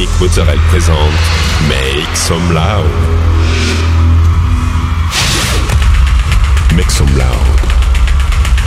[0.00, 0.96] Nick Mozzarella présente
[1.68, 2.86] Make Some Loud.
[6.74, 7.36] Make some loud.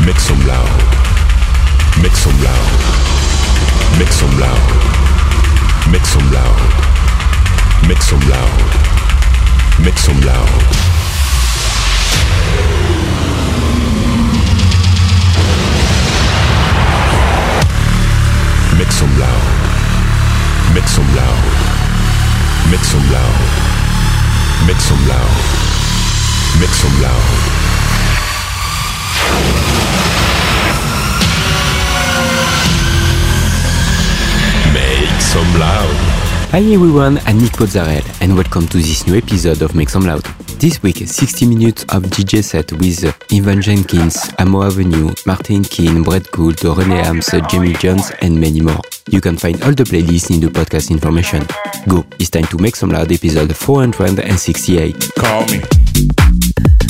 [0.05, 0.69] Make some loud.
[2.03, 2.53] Make some loud.
[3.97, 4.59] Make some loud.
[5.89, 6.53] Make some loud.
[7.87, 8.49] Make some loud.
[9.79, 10.49] Make some loud.
[18.77, 19.42] Make some loud.
[20.73, 21.43] Make some loud.
[22.71, 23.39] Make some loud.
[24.65, 25.29] Make some loud.
[26.59, 27.29] Make some loud.
[34.73, 35.95] Make some loud.
[36.49, 40.42] Hi everyone, I'm Nick Pozzarel and welcome to this new episode of Make Some Loud.
[40.63, 43.03] This week, 60 minutes of DJ set with
[43.33, 48.79] Ivan Jenkins, Amo Avenue, Martin Keane, Brett Gould, René Hams, Jamie Jones and many more.
[49.09, 51.45] You can find all the playlists in the podcast information.
[51.89, 55.11] Go, it's time to Make Some Loud episode 468.
[55.17, 56.82] Call me.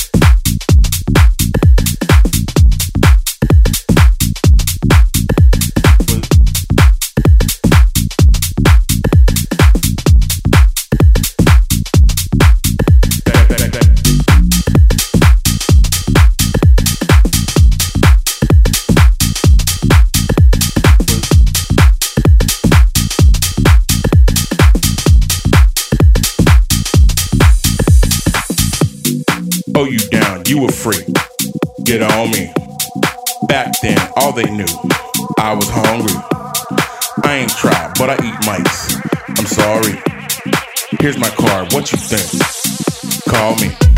[31.94, 32.52] Get on me.
[33.48, 34.66] Back then, all they knew,
[35.38, 36.16] I was hungry.
[37.24, 38.96] I ain't tried, but I eat mice.
[39.38, 40.02] I'm sorry.
[41.00, 43.22] Here's my card, what you think?
[43.30, 43.93] Call me.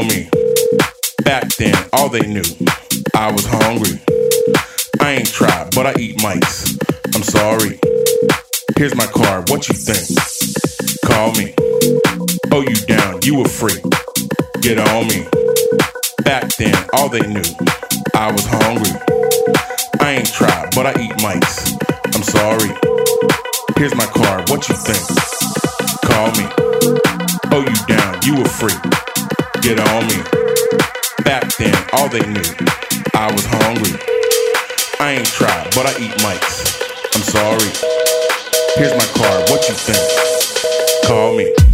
[0.00, 0.28] On me.
[1.24, 2.44] Back then, all they knew,
[3.14, 4.00] I was hungry.
[5.00, 6.78] I ain't tried, but I eat mice.
[7.14, 7.78] I'm sorry.
[8.76, 10.08] Here's my card, what you think?
[11.04, 11.54] Call me.
[12.50, 13.82] Oh, you down, you a freak.
[14.62, 15.26] Get on me.
[16.24, 17.48] Back then, all they knew,
[18.14, 18.96] I was hungry.
[20.00, 21.76] I ain't tried, but I eat mice.
[22.14, 22.72] I'm sorry.
[23.76, 25.04] Here's my card, what you think?
[26.08, 26.46] Call me.
[27.52, 29.19] Oh, you down, you a freak.
[29.62, 30.16] Get on me.
[31.22, 32.42] Back then, all they knew,
[33.14, 33.92] I was hungry.
[34.98, 36.80] I ain't tried, but I eat mice.
[37.14, 37.70] I'm sorry.
[38.76, 41.06] Here's my card, what you think?
[41.06, 41.69] Call me.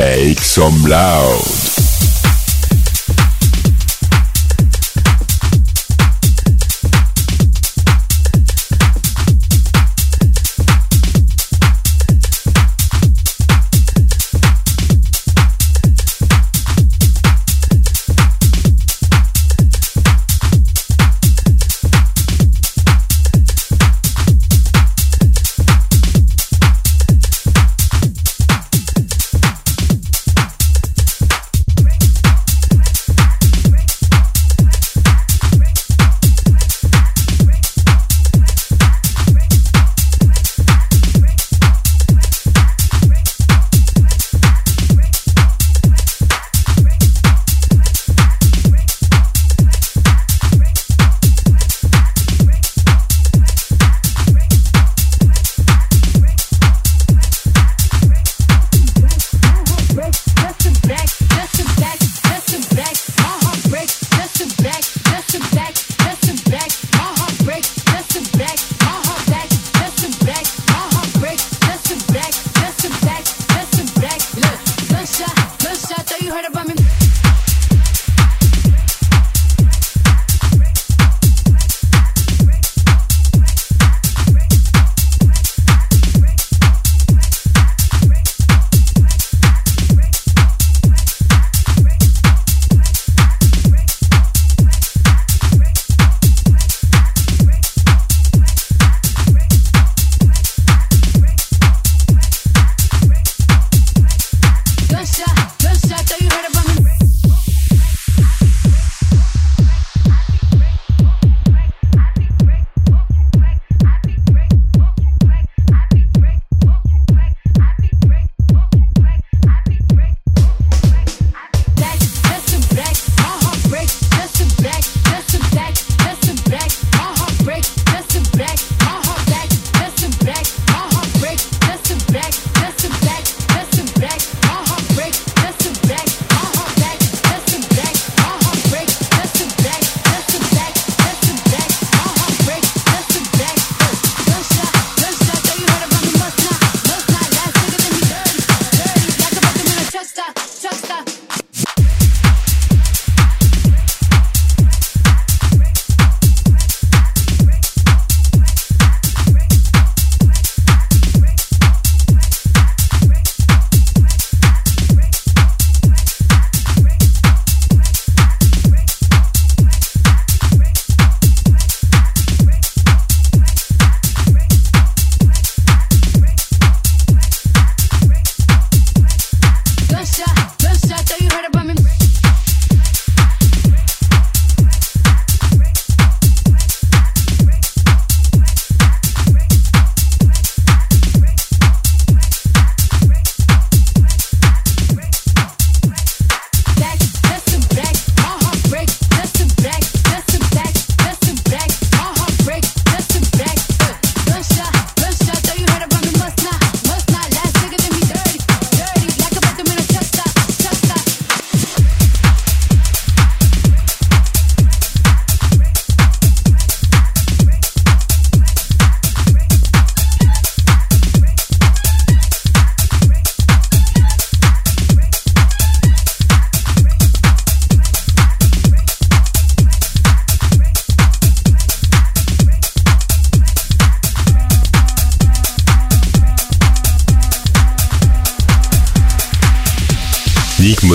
[0.00, 1.79] Make some loud.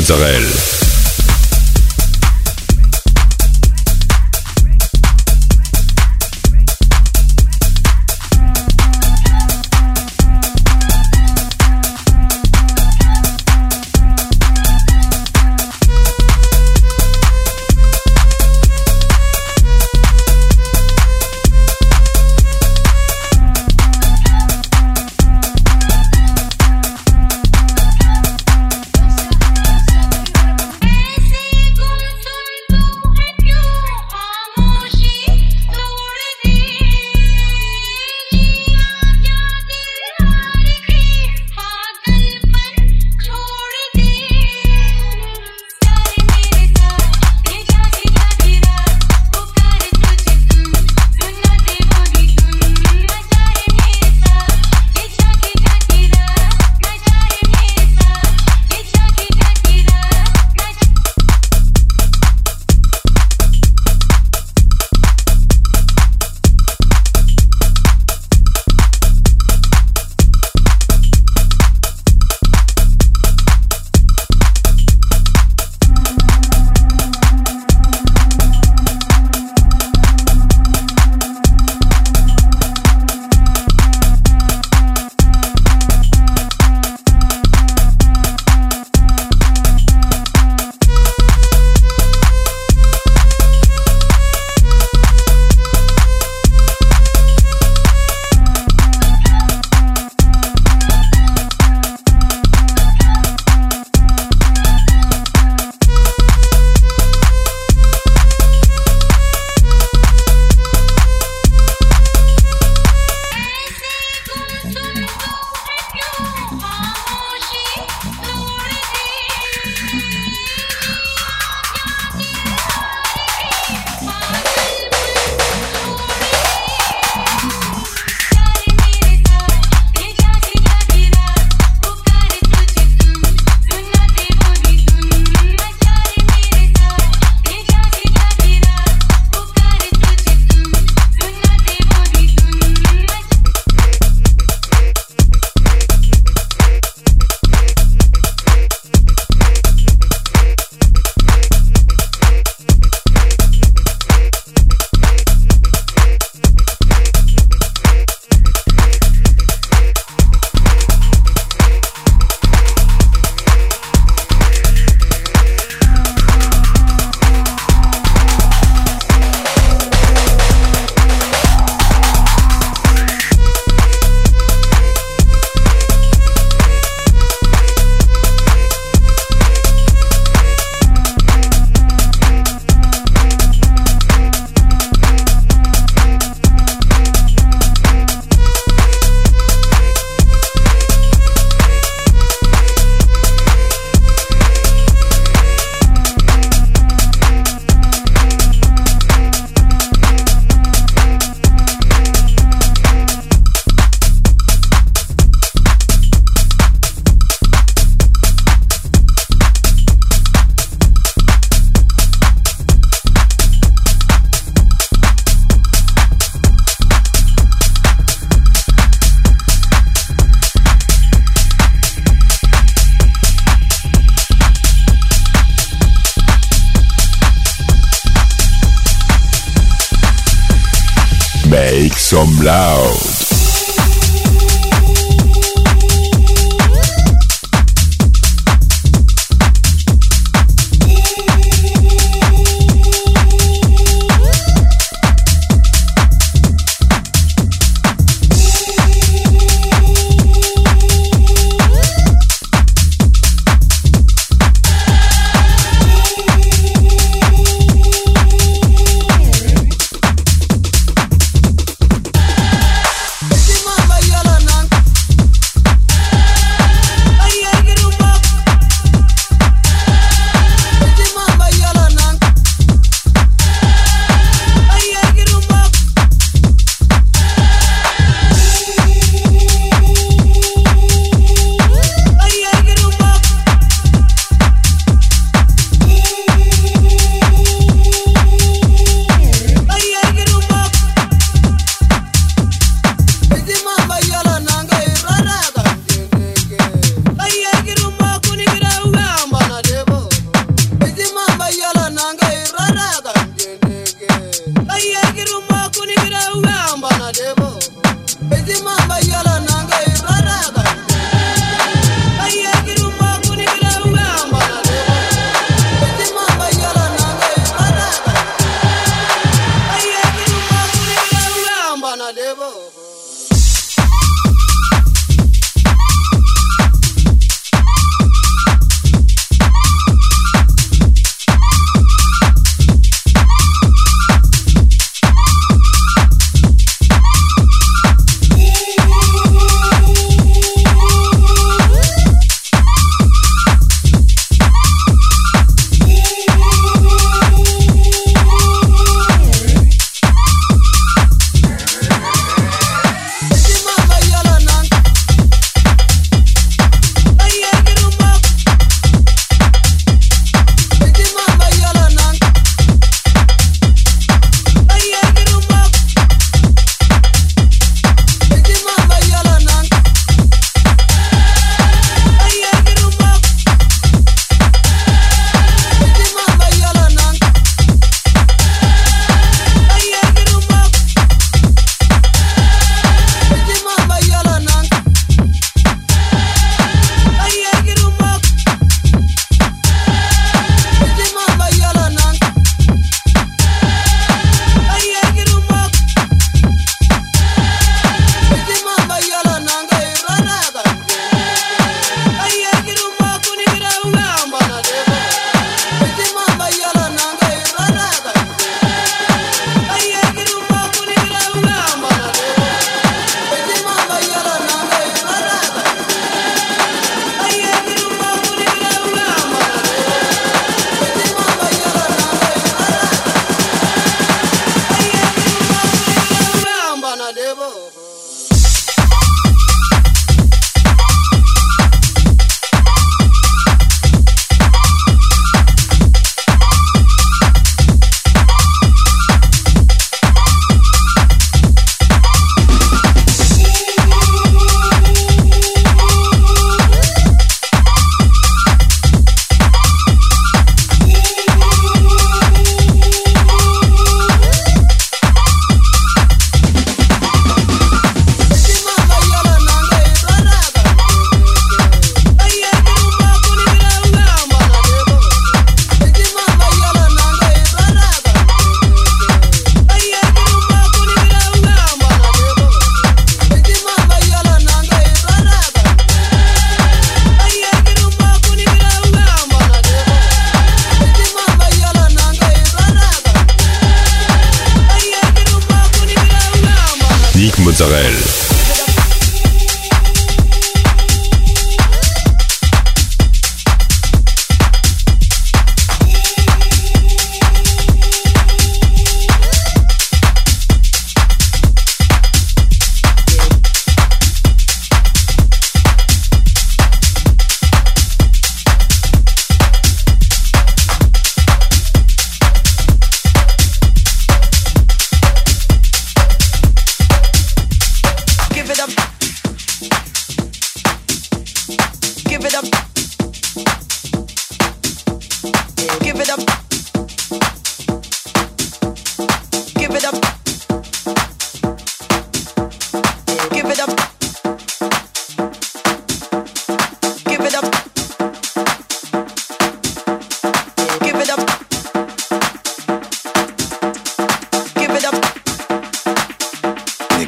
[0.08, 0.75] Mozzarella.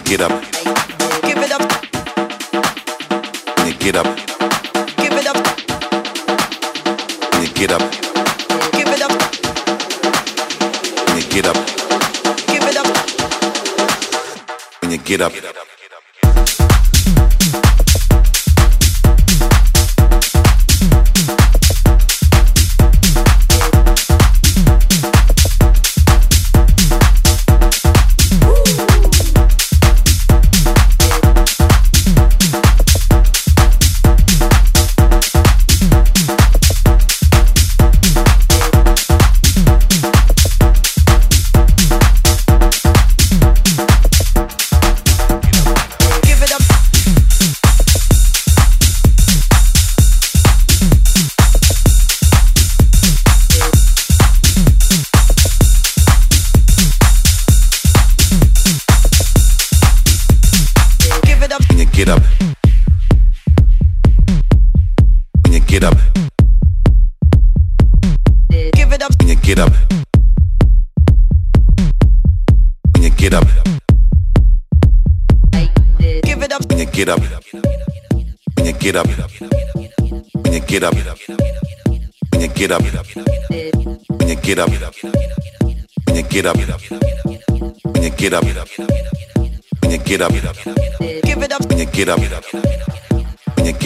[0.08, 0.32] get up.
[1.22, 1.62] Give it up.
[3.58, 4.06] Now get up.
[4.96, 5.36] Give it up.
[7.34, 7.82] Now get up.
[8.72, 9.12] Give it up.
[11.10, 11.58] Now get up.
[12.48, 12.88] Give it up.
[14.82, 15.57] When you get up.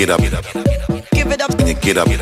[0.02, 0.20] get up,
[1.12, 2.18] give it up, and get up, and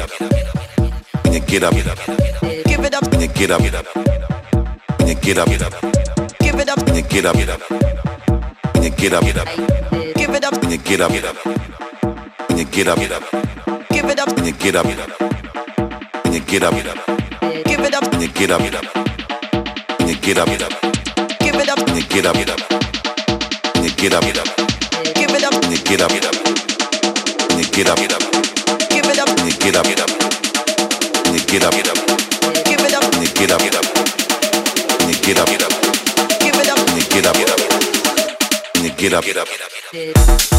[1.47, 5.53] get up, give it up, and get up, and get up,
[6.39, 7.35] give it up, and get up, and get up, give it up, and get up,
[8.75, 9.23] and get up,
[10.15, 11.31] give it up, and get up, and
[12.69, 12.99] get up,
[13.89, 14.97] give it up, and get up, and
[20.21, 20.75] get up,
[21.39, 22.59] give it up, and get up, and
[23.97, 24.45] get up,
[25.15, 26.38] give it up, and get up
[27.83, 28.19] get up, get up,
[28.89, 30.09] give it up, and get up, get up,
[31.27, 31.95] and get up, get up,
[32.65, 33.85] give it up, and get up, get up,
[35.07, 35.71] and get up, get up,
[36.41, 37.59] give it up, and get up, get up,
[38.75, 39.37] and get up, get
[40.53, 40.58] up.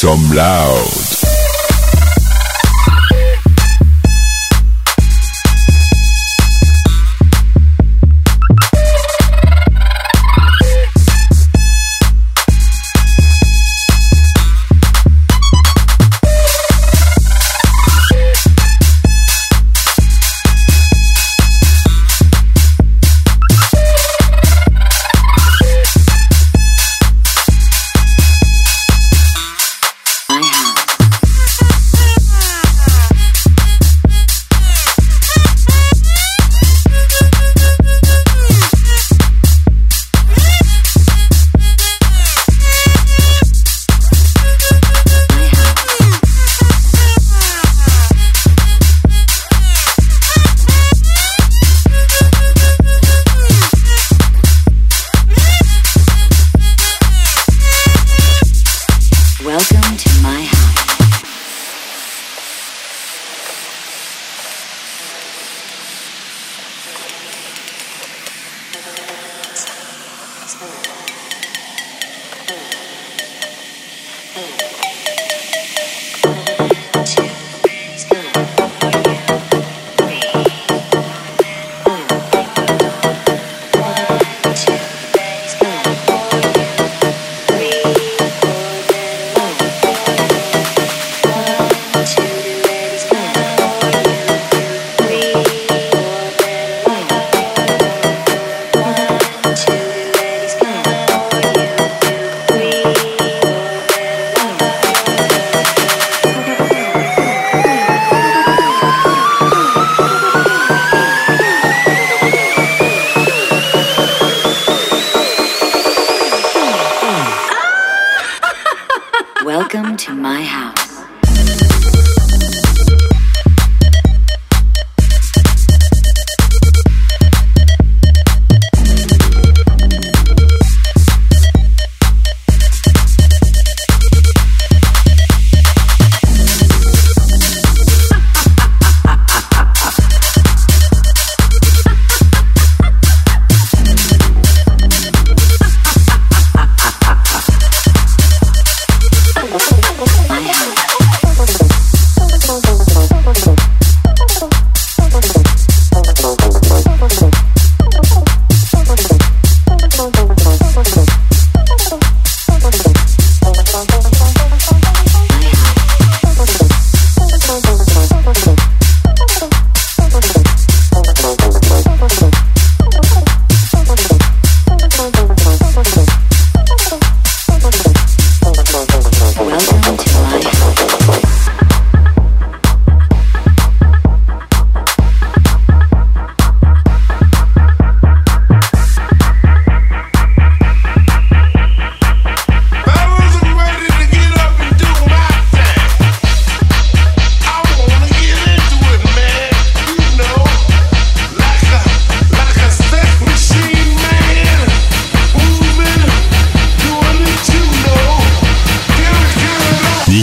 [0.00, 1.07] Some loud.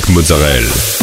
[0.10, 0.95] Mozzarella.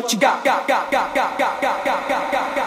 [0.00, 2.59] what you got, got, got, got, got, got, got, got, got, got.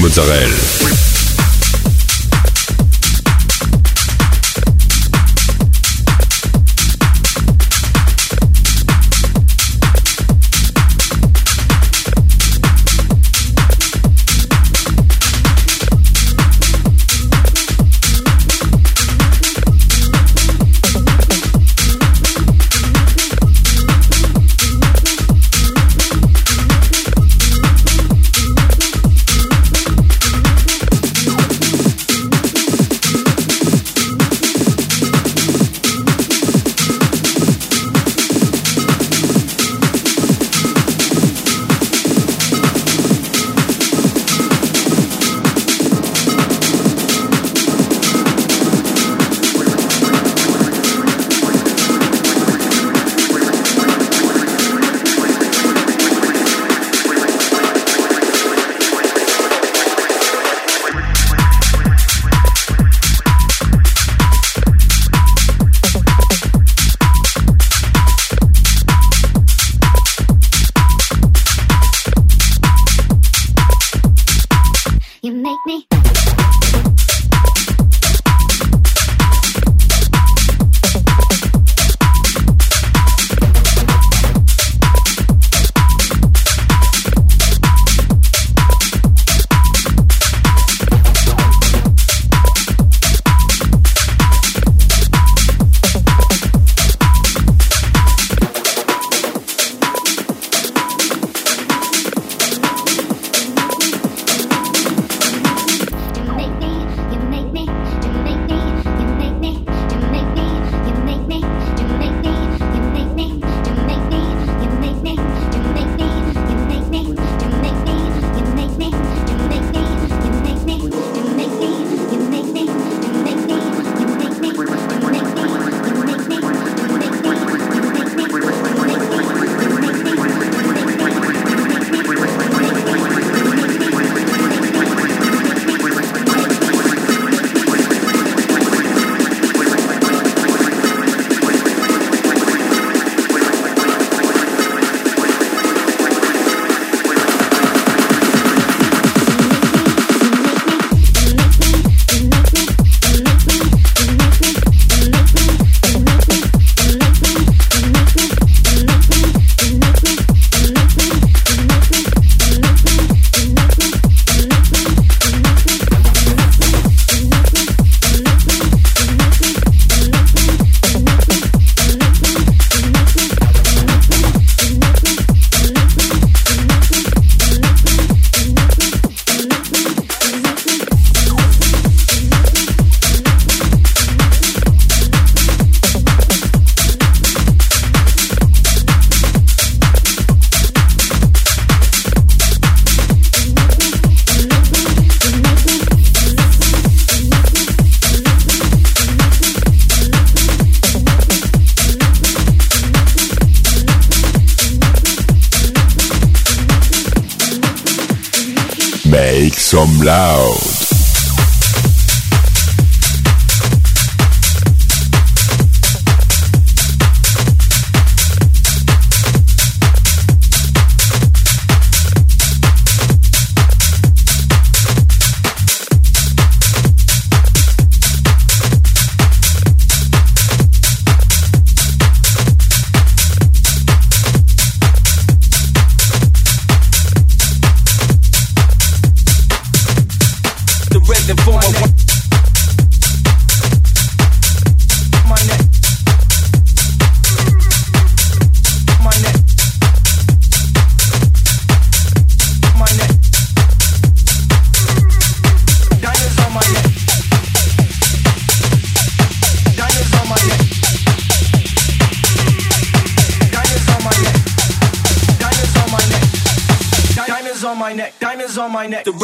[0.00, 0.99] Mozzarella.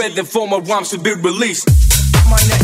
[0.07, 1.66] said that former rhymes should be released.
[2.30, 2.62] My neck.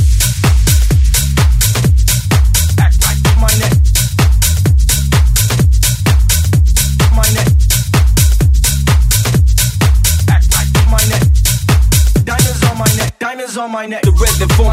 [12.25, 13.19] Diamonds on my neck.
[13.19, 14.03] Diamonds on my neck.
[14.03, 14.72] The red for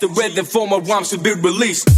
[0.00, 1.88] the rhythm for my rhymes to be released.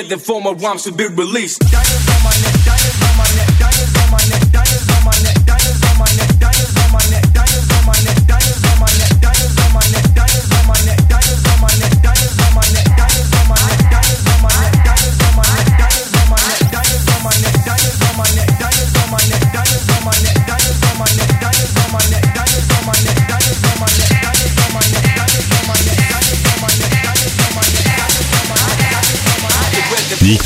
[0.00, 1.60] said that former rhymes should be released.
[1.60, 4.69] Diamonds on my neck, diamonds on my neck, diamonds on my neck, diamonds.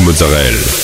[0.04, 0.83] Mozzarella.